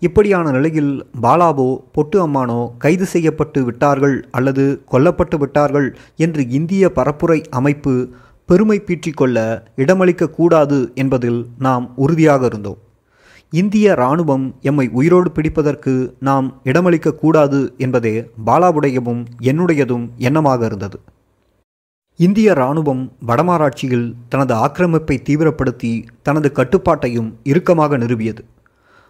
இப்படியான 0.00 0.50
நிலையில் 0.50 0.92
பாலாவோ 1.22 1.68
பொட்டு 1.92 2.18
அம்மானோ 2.26 2.60
கைது 2.78 3.06
செய்யப்பட்டு 3.06 3.64
விட்டார்கள் 3.64 4.28
அல்லது 4.30 4.82
கொல்லப்பட்டு 4.92 5.38
விட்டார்கள் 5.38 5.88
என்று 6.16 6.48
இந்திய 6.48 6.92
பரப்புரை 6.94 7.40
அமைப்பு 7.50 8.08
பெருமை 8.46 8.82
பீற்றிக்கொள்ள 8.86 9.38
இடமளிக்கக்கூடாது 9.76 10.78
என்பதில் 10.94 11.46
நாம் 11.58 11.92
உறுதியாக 11.96 12.46
இருந்தோம். 12.46 12.80
இந்திய 13.52 13.92
இராணுவம் 13.92 14.54
எம்மை 14.60 14.88
உயிரோடு 14.88 15.30
பிடிப்பதற்கு 15.30 16.12
நாம் 16.18 16.60
இடமளிக்க 16.64 17.14
கூடாது 17.14 17.74
என்பதே 17.78 18.12
பாலாவுடையவும் 18.46 19.22
என்னுடையதும் 19.40 20.04
எண்ணமாக 20.18 20.64
இருந்தது. 20.64 20.98
இந்திய 22.16 22.50
இராணுவம் 22.50 23.12
வடமாராட்சியில் 23.26 24.14
தனது 24.28 24.54
ஆக்கிரமிப்பை 24.54 25.16
தீவிரப்படுத்தி 25.28 26.04
தனது 26.22 26.52
கட்டுப்பாட்டையும் 26.52 27.30
இறுக்கமாக 27.44 27.98
நிறுவியது. 27.98 28.42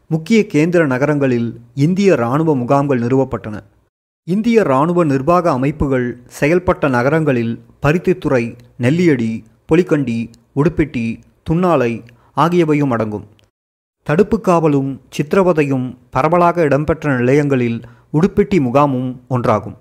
முக்கிய 0.09 0.47
கேந்திர 0.52 0.87
நகரங்களில் 0.87 1.61
இந்திய 1.75 2.12
இராணுவ 2.12 2.54
முகாம்கள் 2.56 3.00
நிறுவப்பட்டன. 3.00 3.59
இந்திய 4.25 4.61
இராணுவ 4.61 5.04
நிர்வாக 5.04 5.50
அமைப்புகள் 5.50 6.09
செயல்பட்ட 6.40 6.88
நகரங்களில் 6.88 7.61
பருத்தித்துறை 7.82 8.44
நெல்லியடி 8.78 9.32
பொலிக்கண்டி 9.68 10.18
உடுப்பிட்டி 10.54 11.06
துன்னாலை 11.50 11.92
ஆகியவையும் 12.37 12.90
அடங்கும். 12.90 13.28
தடுப்பு 14.11 14.37
காவலும் 14.40 14.88
சித்திரவதையும் 15.14 15.85
பரவலாக 16.14 16.62
இடம்பெற்ற 16.69 17.17
நிலையங்களில் 17.19 17.76
உடுப்பெட்டி 18.19 18.59
முகாமும் 18.67 19.11
ஒன்றாகும். 19.35 19.76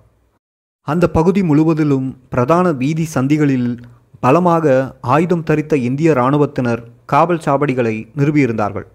அந்த 0.87 1.05
பகுதி 1.15 1.41
முழுவதிலும் 1.43 2.07
பிரதான 2.29 2.71
வீதி 2.81 3.05
சந்திகளில் 3.13 3.69
பலமாக 4.19 4.75
ஆயுதம் 5.13 5.43
தரித்த 5.49 5.73
இந்திய 5.87 6.11
இராணுவத்தினர் 6.11 6.83
காவல் 7.05 7.41
சாவடிகளை 7.45 7.95
நிறுவியிருந்தார்கள். 8.19 8.87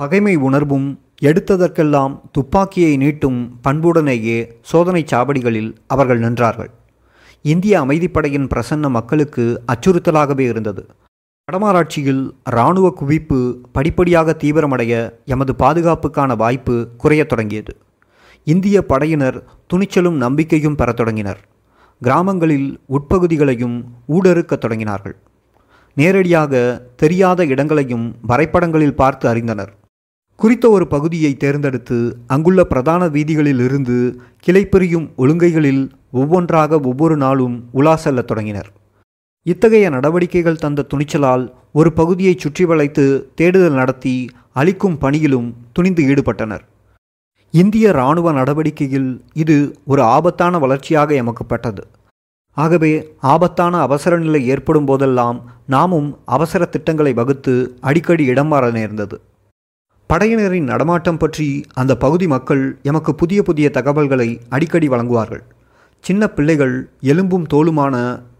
பகைமை 0.00 0.34
உணர்வும் 0.48 0.88
எடுத்ததற்கெல்லாம் 1.28 2.16
துப்பாக்கியை 2.32 2.92
நீட்டும் 2.96 3.40
பண்புடனேயே 3.62 4.38
சோதனை 4.72 5.04
சாவடிகளில் 5.12 5.72
அவர்கள் 5.86 6.20
நின்றார்கள். 6.20 6.70
இந்திய 7.42 7.80
அமைதிப்படையின் 7.84 8.50
பிரசன்ன 8.54 8.90
மக்களுக்கு 8.98 9.46
அச்சுறுத்தலாகவே 9.72 10.46
இருந்தது. 10.52 10.84
வடமாராட்சியில் 11.48 12.34
இராணுவ 12.44 12.94
குவிப்பு 13.00 13.38
படிப்படியாக 13.72 14.36
தீவிரமடைய 14.42 14.92
எமது 15.24 15.52
பாதுகாப்புக்கான 15.58 16.36
வாய்ப்பு 16.36 16.88
குறையத் 16.96 17.28
தொடங்கியது. 17.28 17.76
இந்திய 18.44 18.86
படையினர் 18.86 19.42
துணிச்சலும் 19.72 20.16
நம்பிக்கையும் 20.16 20.74
பெறத் 20.74 20.96
தொடங்கினர். 20.96 21.40
கிராமங்களில் 22.02 22.80
உட்பகுதிகளையும் 22.88 23.76
ஊடறுக்கத் 24.08 24.62
தொடங்கினார்கள். 24.64 25.16
நேரடியாக 25.96 26.82
தெரியாத 26.96 27.44
இடங்களையும் 27.44 28.14
வரைபடங்களில் 28.22 28.96
பார்த்து 28.96 29.28
அறிந்தனர். 29.34 29.72
குறித்த 30.36 30.70
ஒரு 30.70 30.86
பகுதியை 30.86 31.36
தேர்ந்தெடுத்து 31.36 31.98
அங்குள்ள 32.26 32.64
பிரதான 32.64 33.08
வீதிகளில் 33.08 33.60
இருந்து 33.60 33.98
கிளைப்பிரியும் 34.46 35.06
ஒழுங்கைகளில் 35.18 35.90
ஒவ்வொன்றாக 36.10 36.80
ஒவ்வொரு 36.80 37.16
நாளும் 37.16 37.68
உலா 37.72 37.96
செல்லத் 37.96 38.26
தொடங்கினர். 38.26 38.72
இத்தகைய 39.46 39.86
நடவடிக்கைகள் 39.94 40.60
தந்த 40.62 40.86
துணிச்சலால் 40.90 41.42
ஒரு 41.78 41.90
பகுதியை 41.92 42.34
சுற்றி 42.42 42.64
வளைத்து 42.64 43.04
தேடுதல் 43.34 43.76
நடத்தி 43.80 44.14
அழிக்கும் 44.60 44.96
பணியிலும் 44.98 45.48
துணிந்து 45.72 46.02
ஈடுபட்டனர். 46.12 46.62
இந்திய 47.54 47.90
இராணுவ 47.90 48.32
நடவடிக்கையில் 48.32 49.10
இது 49.42 49.56
ஒரு 49.92 50.02
ஆபத்தான 50.14 50.58
வளர்ச்சியாக 50.64 51.14
எமக்கப்பட்டது. 51.22 51.82
ஆகவே 52.56 52.92
ஆபத்தான 53.34 53.74
அவசர 53.86 54.16
நிலை 54.18 54.40
ஏற்படும் 54.46 54.88
போதெல்லாம் 54.90 55.38
நாமும் 55.66 56.08
அவசர 56.36 56.64
திட்டங்களை 56.64 57.12
வகுத்து 57.12 57.54
அடிக்கடி 57.80 58.24
இடம் 58.24 58.50
மாற 58.52 58.64
நேர்ந்தது. 58.70 59.16
படையினரின் 60.10 60.70
நடமாட்டம் 60.72 61.18
பற்றி 61.18 61.48
அந்த 61.74 61.92
பகுதி 61.96 62.26
மக்கள் 62.26 62.64
எமக்கு 62.82 63.12
புதிய 63.14 63.42
புதிய 63.42 63.68
தகவல்களை 63.70 64.28
அடிக்கடி 64.48 64.88
வழங்குவார்கள். 64.88 65.44
சின்ன 66.04 66.22
பிள்ளைகள் 66.36 66.74
எலும்பும் 67.10 67.46
தோலுமான 67.52 67.94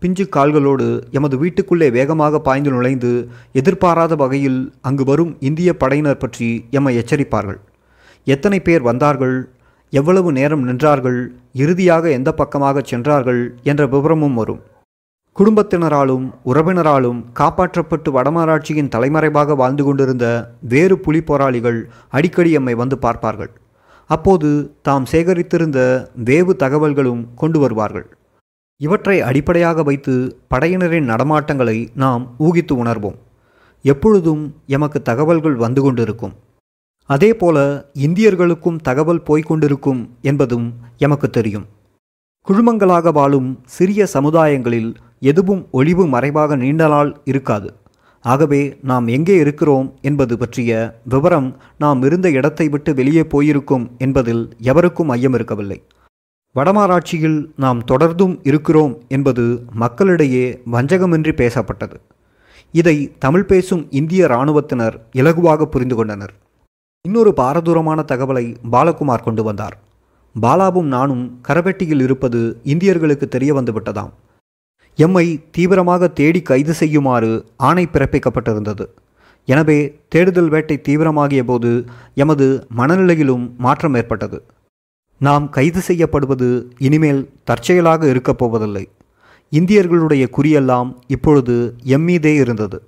பிஞ்சு 0.04 0.24
கால்களோடு 0.36 0.86
எமது 1.18 1.36
வீட்டுக்குள்ளே 1.38 1.90
வேகமாக 1.90 2.38
பாய்ந்து 2.46 2.70
நுழைந்து 2.70 3.10
எதிர்பாராத 3.60 4.14
வகையில் 4.22 4.58
அங்கு 4.88 5.04
வரும் 5.04 5.30
இந்திய 5.48 5.70
படையினர் 5.82 6.22
பற்றி 6.24 6.48
எம்மை 6.78 6.92
எச்சரிப்பார்கள். 7.00 7.60
எத்தனை 8.26 8.58
பேர் 8.60 8.82
வந்தார்கள்? 8.82 9.36
எவ்வளவு 9.92 10.30
நேரம் 10.38 10.64
நின்றார்கள்? 10.68 11.18
இறுதியாக 11.62 12.10
எந்த 12.10 12.30
பக்கமாக 12.32 12.82
சென்றார்கள்? 12.90 13.42
என்ற 13.62 13.82
விவரமும் 13.86 14.34
வரும். 14.34 14.60
குடும்பத்தினராலும் 15.38 16.26
உறவினராலும் 16.50 17.20
காப்பாற்றப்பட்டு 17.40 18.10
வடமராட்சியின் 18.16 18.90
தலைமறைவாக 18.94 19.54
வாழ்ந்து 19.54 19.84
கொண்டிருந்த 19.84 20.26
வேறு 20.74 20.98
புலி 20.98 21.22
போராளிகள் 21.22 21.78
அடிக்கடி 22.08 22.52
எம்மை 22.52 22.74
வந்து 22.74 22.98
பார்ப்பார்கள். 22.98 23.52
அப்போது 24.10 24.50
தாம் 24.82 25.06
சேகரித்திருந்த 25.12 25.80
வேவு 26.24 26.54
தகவல்களும் 26.64 27.24
கொண்டு 27.34 27.60
வருவார்கள். 27.64 28.06
இவற்றை 28.80 29.20
அடிப்படையாக 29.20 29.82
வைத்து 29.82 30.14
படையினரின் 30.54 31.10
நடமாட்டங்களை 31.10 31.88
நாம் 31.94 32.36
ஊகித்து 32.38 32.74
உணர்வோம். 32.82 33.18
எப்பொழுதும் 33.84 34.42
எமக்கு 34.66 35.02
தகவல்கள் 35.02 35.54
வந்து 35.54 35.82
கொண்டிருக்கும். 35.82 36.34
அதேபோல 37.10 37.90
இந்தியர்களுக்கும் 37.94 38.82
தகவல் 38.82 39.22
போய்கொண்டிருக்கும் 39.28 40.08
என்பதும் 40.22 40.66
எமக்கு 40.98 41.30
தெரியும். 41.30 41.66
குழுமங்களாக 42.48 43.12
வாழும் 43.12 43.50
சிறிய 43.64 44.06
சமுதாயங்களில் 44.14 44.90
எதுவும் 45.20 45.62
ஒளிவு 45.70 46.06
மறைவாக 46.06 46.56
நீண்ட 46.56 46.88
நாள் 46.88 47.10
இருக்காது. 47.24 47.68
ஆகவே 48.24 48.60
நாம் 48.82 49.06
எங்கே 49.06 49.34
இருக்கிறோம் 49.36 49.88
என்பது 50.00 50.34
பற்றிய 50.38 51.00
விவரம் 51.04 51.48
நாம் 51.78 52.02
இருந்த 52.02 52.30
இடத்தை 52.30 52.68
விட்டு 52.68 52.94
வெளியே 52.94 53.24
போயிருக்கும் 53.24 53.90
என்பதில் 53.98 54.44
எவருக்கும் 54.58 55.08
ஐயம் 55.08 55.32
இருக்கவில்லை 55.32 55.78
வடமாராட்சியில் 56.56 57.38
நாம் 57.62 57.80
தொடர்ந்தும் 57.90 58.34
இருக்கிறோம் 58.48 58.92
என்பது 59.16 59.44
மக்களிடையே 59.82 60.44
வஞ்சகமின்றி 60.74 61.32
பேசப்பட்டது. 61.40 61.96
இதை 62.74 62.96
தமிழ் 63.24 63.46
பேசும் 63.50 63.82
இந்திய 64.00 64.28
இராணுவத்தினர் 64.30 64.96
இலகுவாக 65.20 65.66
புரிந்து 65.72 65.96
கொண்டனர். 65.96 66.32
இன்னொரு 67.04 67.32
பாரதூரமான 67.40 68.04
தகவலை 68.12 68.44
பாலகுமார் 68.74 69.26
கொண்டு 69.26 69.42
வந்தார். 69.42 69.76
பாலாவும் 70.34 70.88
நானும் 70.96 71.24
கரவெட்டியில் 71.48 72.02
இருப்பது 72.06 72.40
இந்தியர்களுக்கு 72.72 73.26
தெரிய 73.34 73.50
வந்துவிட்டதாம் 73.54 74.12
எம்மை 74.98 75.26
தீவிரமாக 75.56 76.08
தேடி 76.18 76.40
கைது 76.48 76.74
செய்யுமாறு 76.80 77.30
ஆணை 77.68 77.84
பிறப்பிக்கப்பட்டிருந்தது. 77.92 78.84
எனவே 79.48 79.78
தேடுதல் 80.12 80.50
வேட்டை 80.52 80.76
தீவிரமாகிய 80.88 81.42
போது 81.44 81.70
எமது 82.22 82.46
மனநிலையிலும் 82.78 83.46
மாற்றம் 83.64 83.96
ஏற்பட்டது. 84.00 84.38
நாம் 85.26 85.44
கைது 85.56 85.80
செய்யப்படுவது 85.88 86.48
இனிமேல் 86.86 87.22
தற்செயலாக 87.48 88.08
இருக்கப் 88.12 88.40
போவதில்லை. 88.40 88.84
இந்தியர்களுடைய 89.52 90.24
குறியெல்லாம் 90.36 90.88
இப்பொழுது 91.14 91.54
எம்மீதே 91.96 92.32
இருந்தது. 92.42 92.78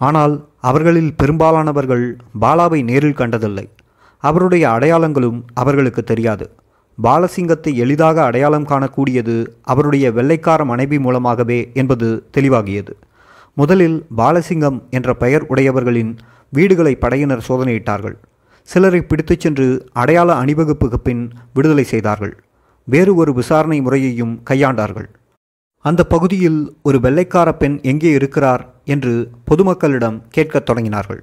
ஆனால் 0.00 0.34
அவர்களில் 0.70 1.12
பெரும்பாலானவர்கள் 1.20 2.04
பாலாவை 2.42 2.80
நேரில் 2.90 3.18
கண்டதில்லை. 3.20 3.66
அவருடைய 4.22 4.64
அடையாளங்களும் 4.68 5.38
அவர்களுக்கு 5.60 6.02
தெரியாது. 6.10 6.46
பாலசிங்கத்தை 6.98 7.72
எளிதாக 7.84 8.16
அடையாளம் 8.28 8.66
காணக்கூடியது 8.66 9.36
அவருடைய 9.72 10.06
வெள்ளைக்கார 10.18 10.60
மனைவி 10.72 10.98
மூலமாகவே 11.06 11.60
என்பது 11.80 12.08
தெளிவாகியது. 12.36 12.94
முதலில் 13.56 13.98
பாலசிங்கம் 14.20 14.78
என்ற 14.96 15.10
பெயர் 15.22 15.46
உடையவர்களின் 15.52 16.12
வீடுகளை 16.56 16.94
படையினர் 17.04 17.46
சோதனையிட்டார்கள். 17.48 18.16
சிலரை 18.62 19.02
பிடித்துச் 19.02 19.40
சென்று 19.40 19.86
அடையாள 19.92 20.42
அணிவகுப்புக்கு 20.42 20.94
பின் 20.94 21.30
விடுதலை 21.54 21.84
செய்தார்கள். 21.84 22.44
வேறு 22.84 23.14
ஒரு 23.14 23.34
விசாரணை 23.34 23.80
முறையையும் 23.80 24.40
கையாண்டார்கள். 24.50 25.06
அந்த 25.78 26.04
பகுதியில் 26.04 26.76
ஒரு 26.82 27.00
வெள்ளைக்கார 27.00 27.52
பெண் 27.52 27.78
எங்கே 27.82 28.10
இருக்கிறார் 28.10 28.74
என்று 28.84 29.30
பொதுமக்களிடம் 29.50 30.20
கேட்கத் 30.28 30.70
தொடங்கினார்கள். 30.70 31.20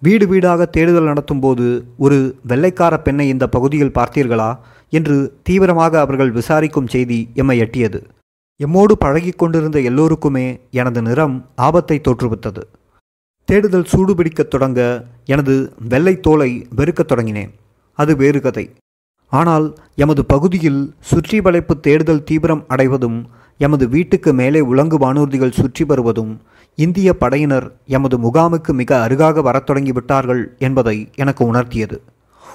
வீடு 0.00 0.26
வீடாக 0.26 0.66
தேடுதல் 0.66 1.06
நடத்தும்போது 1.06 1.82
ஒரு 1.96 2.36
வெள்ளைக்கார 2.46 2.98
பெண்ணை 2.98 3.28
இந்த 3.28 3.48
பகுதியில் 3.48 3.94
பார்த்தீர்களா 3.94 4.58
என்று 4.90 5.38
தீவிரமாக 5.42 6.00
அவர்கள் 6.00 6.30
விசாரிக்கும் 6.30 6.86
செய்தி 6.86 7.30
எம்மை 7.34 7.60
எட்டியது. 7.60 8.04
எம்மோடு 8.62 8.92
பழகிக் 8.98 9.38
கொண்டிருந்த 9.38 9.80
எல்லோருக்குமே 9.80 10.60
எனது 10.70 11.02
நிறம் 11.02 11.48
ஆபத்தை 11.54 12.00
தோற்றுவித்தது. 12.00 12.62
தேடுதல் 13.44 13.86
சூடுபிடிக்கத் 13.92 14.48
தொடங்க 14.48 15.04
எனது 15.26 15.72
வெள்ளை 15.88 16.20
தோலை 16.20 16.66
வெறுக்கத் 16.76 17.12
தொடங்கினேன். 17.12 17.50
அது 17.92 18.16
வேறு 18.16 18.40
கதை. 18.40 18.70
ஆனால் 19.28 19.74
எமது 19.94 20.24
பகுதியில் 20.24 20.94
சுற்றி 21.00 21.40
வளைப்பு 21.40 21.80
தேடுதல் 21.80 22.24
தீவிரம் 22.24 22.64
அடைவதும் 22.68 23.26
எமது 23.58 23.88
வீட்டுக்கு 23.88 24.32
மேலே 24.32 24.60
உலங்கு 24.60 24.98
வானூர்திகள் 24.98 25.50
சுற்றி 25.50 25.84
வருவதும் 25.84 26.40
இந்திய 26.74 27.16
படையினர் 27.16 27.72
எமது 27.86 28.18
முகாமுக்கு 28.18 28.72
மிக 28.72 29.06
அருகாக 29.08 29.42
வரத் 29.42 29.70
தொடங்கிவிட்டார்கள் 29.70 30.42
என்பதை 30.58 31.10
எனக்கு 31.16 31.52
உணர்த்தியது. 31.52 31.98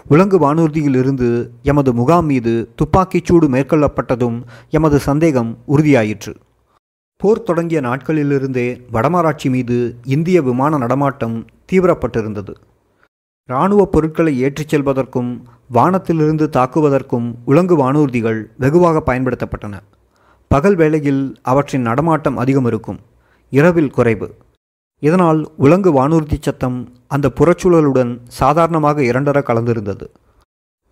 உலங்கு 0.07 0.37
வானூர்தியில் 0.39 0.97
இருந்து 0.97 1.51
எமது 1.63 1.93
முகாம் 1.93 2.25
மீது 2.25 2.69
துப்பாக்கிச் 2.75 3.25
சூடு 3.25 3.49
மேற்கொள்ளப்பட்டதும் 3.49 4.41
எமது 4.69 4.99
சந்தேகம் 4.99 5.57
உறுதியாயிற்று. 5.67 6.35
போர் 7.17 7.43
தொடங்கிய 7.43 7.81
நாட்களிலிருந்தே 7.81 8.81
வடமராட்சி 8.93 9.49
மீது 9.49 9.95
இந்திய 10.05 10.41
விமான 10.41 10.77
நடமாட்டம் 10.77 11.45
தீவிரப்பட்டிருந்தது. 11.71 12.53
இராணுவ 13.45 13.85
பொருட்களை 13.85 14.39
ஏற்றிச் 14.39 14.75
செல்வதற்கும் 14.75 15.41
வானத்திலிருந்து 15.67 16.49
தாக்குவதற்கும் 16.57 17.33
உலங்கு 17.45 17.75
வானூர்திகள் 17.77 18.43
வெகுவாக 18.57 19.01
பயன்படுத்தப்பட்டன. 19.05 19.79
பகல் 20.47 20.75
வேளையில் 20.75 21.35
அவற்றின் 21.41 21.81
நடமாட்டம் 21.81 22.37
அதிகம் 22.37 22.65
இருக்கும். 22.65 22.99
இரவில் 23.49 23.91
குறைவு. 23.91 24.35
இதனால் 24.99 25.51
உலங்கு 25.57 25.91
வானூர்தி 25.93 26.37
சத்தம் 26.39 26.93
அந்த 27.07 27.31
புறச்சூழலுடன் 27.35 28.19
சாதாரணமாக 28.27 29.01
இரண்டர 29.01 29.41
கலந்திருந்தது. 29.41 30.07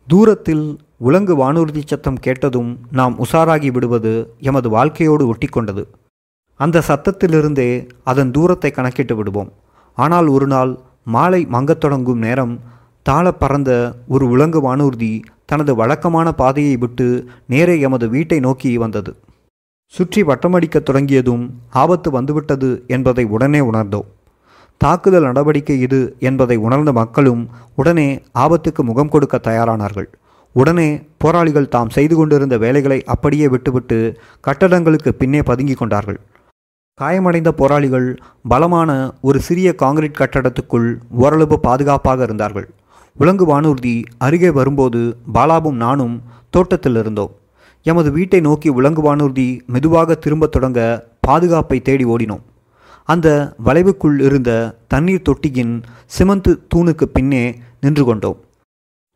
தூரத்தில் 0.07 0.79
உலங்கு 0.97 1.33
வானூர்தி 1.37 1.81
சத்தம் 1.85 2.15
கேட்டதும் 2.15 2.79
நாம் 2.91 3.19
உசாராகி 3.19 3.71
விடுவது 3.71 4.33
எமது 4.39 4.69
வாழ்க்கையோடு 4.69 5.33
ஒட்டிக்கொண்டது. 5.33 5.85
அந்த 6.55 6.83
சத்தத்திலிருந்தே 6.87 7.89
அதன் 8.03 8.31
தூரத்தை 8.31 8.71
கணக்கிட்டு 8.71 9.15
விடுவோம். 9.15 9.51
ஆனால் 10.03 10.27
ஒரு 10.35 10.47
நாள் 10.47 10.71
மாலை 11.15 11.41
மங்கத் 11.51 11.83
தொடங்கும் 11.83 12.23
நேரம் 12.25 12.53
தாள 13.05 13.25
பறந்த 13.31 13.71
ஒரு 14.07 14.25
உலங்கு 14.29 14.59
வானூர்தி 14.65 15.11
தனது 15.45 15.73
வழக்கமான 15.75 16.27
பாதையை 16.41 16.75
விட்டு 16.77 17.07
நேரே 17.47 17.75
எமது 17.79 18.05
வீட்டை 18.09 18.39
நோக்கி 18.39 18.71
வந்தது. 18.77 19.11
சுற்றி 19.93 20.21
வட்டமடிக்கத் 20.23 20.87
தொடங்கியதும் 20.87 21.43
ஆபத்து 21.81 22.11
வந்துவிட்டது 22.11 22.69
என்பதை 22.87 23.25
உடனே 23.35 23.59
உணர்ந்தோம். 23.59 24.07
தாக்குதல் 24.81 25.27
நடவடிக்கை 25.29 25.77
இது 25.85 25.99
என்பதை 26.19 26.57
உணர்ந்த 26.65 26.91
மக்களும் 26.91 27.43
உடனே 27.75 28.07
ஆபத்துக்கு 28.39 28.81
முகம் 28.89 29.13
கொடுக்க 29.13 29.37
தயாரானார்கள். 29.43 30.09
உடனே 30.55 30.89
போராளிகள் 31.17 31.71
தாம் 31.75 31.89
செய்து 31.89 32.15
கொண்டிருந்த 32.15 32.55
வேலைகளை 32.57 32.99
அப்படியே 33.13 33.47
விட்டுவிட்டு 33.47 33.97
கட்டடங்களுக்கு 34.47 35.11
பின்னே 35.21 35.41
பதுங்கிக் 35.41 35.77
கொண்டார்கள். 35.77 36.19
காயமடைந்த 37.01 37.49
போராளிகள் 37.51 38.07
பலமான 38.51 38.91
ஒரு 39.21 39.39
சிறிய 39.47 39.69
காங்கிரீட் 39.81 40.19
கட்டடத்துக்குள் 40.19 40.87
ஓரளவு 41.23 41.55
பாதுகாப்பாக 41.65 42.23
இருந்தார்கள். 42.23 42.65
உலங்கு 43.15 43.45
வானூர்தி 43.51 43.93
அருகே 44.25 44.49
வரும்போது 44.49 45.01
பாலாவும் 45.35 45.77
நானும் 45.83 46.15
தோட்டத்தில் 46.49 46.97
இருந்தோம். 47.01 47.33
எமது 47.85 48.11
வீட்டை 48.11 48.39
நோக்கி 48.47 48.69
உலங்கு 48.69 49.01
வானூர்தி 49.07 49.47
மெதுவாக 49.65 50.15
திரும்பத் 50.15 50.51
தொடங்க 50.51 50.79
பாதுகாப்பை 51.27 51.77
தேடி 51.81 52.07
ஓடினோம். 52.13 52.43
அந்த 53.09 53.27
வளைவுக்குள் 53.67 54.17
இருந்த 54.29 54.51
தண்ணீர் 54.87 55.25
தொட்டியின் 55.29 55.75
சிமந்து 56.17 56.53
தூணுக்கு 56.75 57.07
பின்னே 57.17 57.43
நின்று 57.81 58.05
கொண்டோம். 58.05 58.39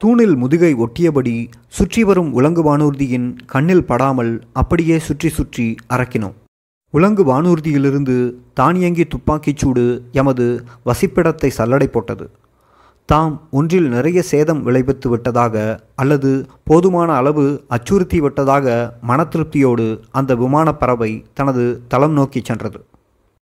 தூணில் 0.01 0.35
முதுகை 0.35 0.71
ஒட்டியபடி 0.85 1.35
சுற்றி 1.79 2.03
வரும் 2.03 2.31
உலங்கு 2.33 2.63
வானூர்தியின் 2.69 3.27
கண்ணில் 3.45 3.87
படாமல் 3.91 4.33
அப்படியே 4.53 4.99
சுற்றி 5.09 5.31
சுற்றி 5.39 5.67
அரக்கினோம் 5.95 6.37
உலங்கு 6.91 7.23
வானூர்தியிலிருந்து 7.25 8.31
தானியங்கி 8.53 9.07
துப்பாக்கிச் 9.07 9.57
சூடு 9.57 10.03
எமது 10.11 10.63
வசிப்பிடத்தை 10.85 11.49
சல்லடை 11.57 11.85
போட்டது. 11.85 12.29
தாம் 13.05 13.41
ஒன்றில் 13.51 13.89
நிறைய 13.89 14.21
சேதம் 14.21 14.63
விளைவித்து 14.63 15.09
விட்டதாக 15.09 15.79
அல்லது 15.95 16.45
போதுமான 16.63 17.13
அளவு 17.13 17.63
அச்சுறுத்தி 17.67 18.19
விட்டதாக 18.19 18.93
மன 19.01 19.23
திருப்தியோடு 19.23 19.99
அந்த 20.11 20.35
விமானப் 20.35 20.79
பறவை 20.79 21.25
தனது 21.33 21.81
தளம் 21.87 22.11
நோக்கி 22.11 22.41
சென்றது. 22.43 22.85